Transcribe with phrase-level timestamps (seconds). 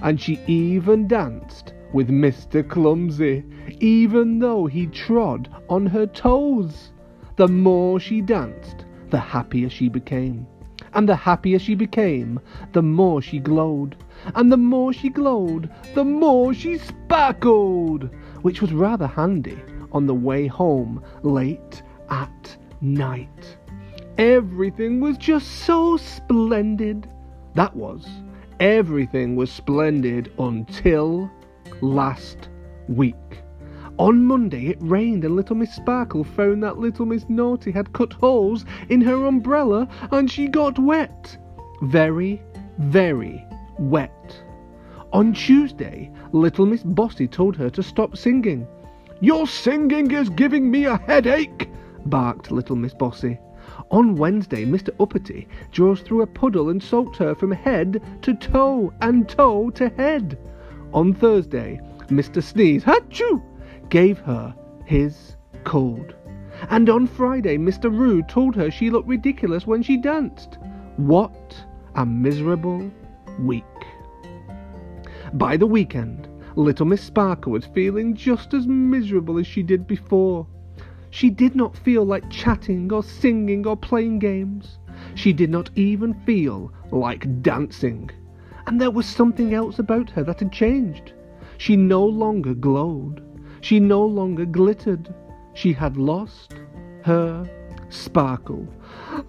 [0.00, 2.66] And she even danced with Mr.
[2.66, 3.44] Clumsy,
[3.80, 6.92] even though he trod on her toes.
[7.36, 10.46] The more she danced, the happier she became.
[10.94, 12.40] And the happier she became,
[12.72, 13.94] the more she glowed.
[14.34, 18.08] And the more she glowed, the more she sparkled,
[18.40, 19.58] which was rather handy
[19.92, 23.56] on the way home late at night.
[24.18, 27.08] Everything was just so splendid.
[27.54, 28.06] That was.
[28.60, 31.30] Everything was splendid until
[31.80, 32.48] last
[32.88, 33.14] week.
[33.98, 38.12] On Monday it rained and little Miss Sparkle found that little Miss Naughty had cut
[38.12, 41.36] holes in her umbrella and she got wet.
[41.82, 42.42] Very,
[42.78, 43.44] very
[43.78, 44.42] wet.
[45.12, 48.66] On Tuesday, little Miss Bossy told her to stop singing.
[49.20, 51.70] Your singing is giving me a headache,
[52.06, 53.38] barked little Miss Bossy.
[53.90, 54.90] On Wednesday, Mr.
[55.00, 59.88] Uppity drove through a puddle and soaked her from head to toe and toe to
[59.90, 60.38] head.
[60.92, 62.42] On Thursday, Mr.
[62.42, 63.42] Sneeze, Hachoo!
[63.88, 66.14] gave her his cold.
[66.70, 67.90] And on Friday, Mr.
[67.90, 70.58] Rude told her she looked ridiculous when she danced.
[70.96, 71.64] What
[71.96, 72.90] a miserable
[73.40, 73.64] week.
[75.34, 80.46] By the weekend, little Miss Sparkle was feeling just as miserable as she did before.
[81.16, 84.78] She did not feel like chatting or singing or playing games.
[85.14, 88.10] She did not even feel like dancing.
[88.66, 91.14] And there was something else about her that had changed.
[91.56, 93.22] She no longer glowed.
[93.62, 95.14] She no longer glittered.
[95.54, 96.54] She had lost
[97.04, 97.48] her
[97.88, 98.68] sparkle.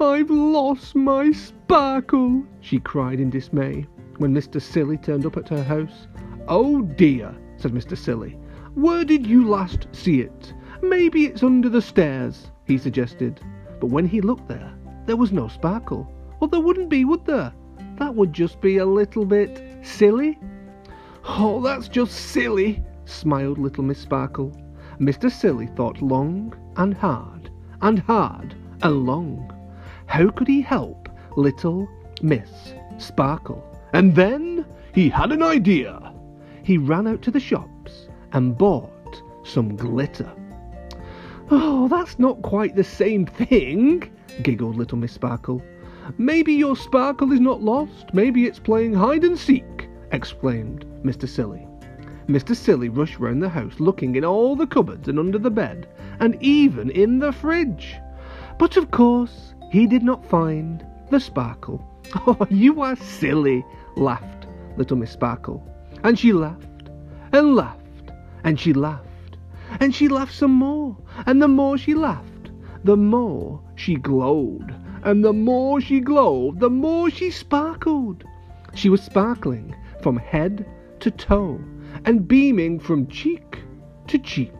[0.00, 3.86] I've lost my sparkle, she cried in dismay
[4.16, 4.60] when Mr.
[4.60, 6.08] Silly turned up at her house.
[6.48, 7.96] Oh dear, said Mr.
[7.96, 8.36] Silly.
[8.74, 10.52] Where did you last see it?
[10.88, 13.40] Maybe it's under the stairs, he suggested.
[13.80, 14.72] But when he looked there,
[15.06, 16.10] there was no sparkle.
[16.38, 17.52] Well, there wouldn't be, would there?
[17.98, 20.38] That would just be a little bit silly.
[21.24, 24.52] Oh, that's just silly, smiled little Miss Sparkle.
[25.00, 25.30] Mr.
[25.30, 27.50] Silly thought long and hard,
[27.82, 29.52] and hard and long.
[30.06, 31.88] How could he help little
[32.22, 33.64] Miss Sparkle?
[33.92, 34.64] And then
[34.94, 36.12] he had an idea.
[36.62, 40.30] He ran out to the shops and bought some glitter.
[41.48, 44.10] Oh, that's not quite the same thing,
[44.42, 45.62] giggled little Miss Sparkle.
[46.18, 51.28] Maybe your sparkle is not lost, maybe it's playing hide and seek, exclaimed Mr.
[51.28, 51.66] Silly.
[52.28, 52.56] Mr.
[52.56, 56.36] Silly rushed round the house looking in all the cupboards and under the bed, and
[56.42, 57.94] even in the fridge.
[58.58, 61.84] But of course he did not find the sparkle.
[62.26, 63.64] Oh, you are silly,
[63.96, 65.62] laughed little Miss Sparkle.
[66.04, 66.90] And she laughed,
[67.32, 68.10] and laughed,
[68.44, 69.06] and she laughed
[69.80, 70.96] and she laughed some more,
[71.26, 72.50] and the more she laughed,
[72.84, 78.24] the more she glowed, and the more she glowed, the more she sparkled.
[78.74, 80.66] She was sparkling from head
[81.00, 81.60] to toe,
[82.04, 83.60] and beaming from cheek
[84.08, 84.52] to cheek.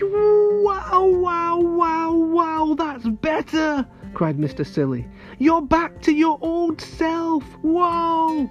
[0.00, 4.66] Wow, wow, wow, wow, that's better, cried Mr.
[4.66, 5.06] Silly.
[5.38, 7.44] You're back to your old self.
[7.62, 8.48] Whoa!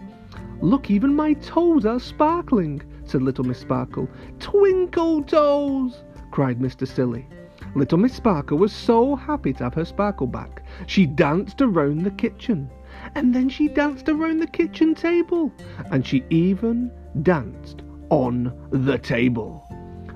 [0.62, 2.82] Look, even my toes are sparkling
[3.14, 4.10] said little Miss Sparkle.
[4.40, 6.04] Twinkle toes!
[6.32, 6.88] cried Mr.
[6.88, 7.28] Silly.
[7.76, 10.64] Little Miss Sparkle was so happy to have her sparkle back.
[10.88, 12.72] She danced around the kitchen,
[13.14, 15.52] and then she danced around the kitchen table,
[15.92, 16.90] and she even
[17.22, 19.64] danced on the table.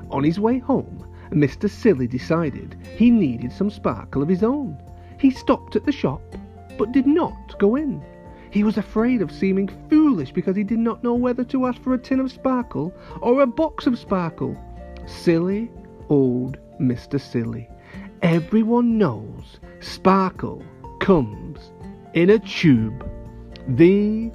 [0.10, 1.70] On his way home, Mr.
[1.70, 4.76] Silly decided he needed some sparkle of his own.
[5.20, 6.24] He stopped at the shop,
[6.80, 8.02] but did not go in.
[8.57, 11.94] He was afraid of seeming foolish because he did not know whether to ask for
[11.94, 14.57] a tin of sparkle or a box of sparkle.
[15.06, 15.69] Silly
[16.09, 17.21] old Mr.
[17.21, 17.69] Silly.
[18.24, 20.63] Everyone knows sparkle
[21.00, 21.71] comes
[22.15, 23.07] in a tube.
[23.68, 24.31] The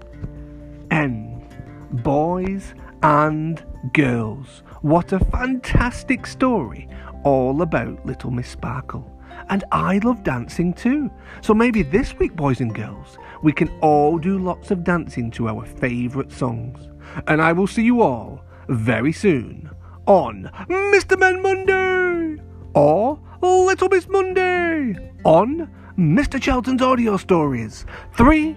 [0.93, 1.43] end.
[1.91, 3.61] Boys and
[3.93, 4.63] girls.
[4.83, 6.89] What a fantastic story
[7.25, 9.12] all about Little Miss Sparkle.
[9.49, 11.11] And I love dancing too.
[11.41, 15.49] So maybe this week, boys and girls, we can all do lots of dancing to
[15.49, 16.89] our favourite songs.
[17.27, 19.71] And I will see you all very soon
[20.07, 21.19] on Mr.
[21.19, 22.43] Men Monday
[22.75, 26.41] or Little Miss Monday on Mr.
[26.41, 27.85] Charlton's Audio Stories.
[28.17, 28.57] Three,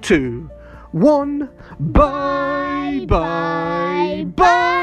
[0.00, 0.50] two,
[0.92, 4.77] one, Bye, bye bye.